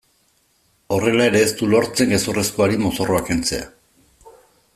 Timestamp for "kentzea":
3.29-3.73